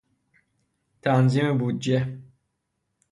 [1.01, 2.17] تنظیم بودجه